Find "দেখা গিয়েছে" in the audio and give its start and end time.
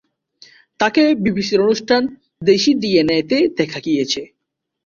3.57-4.21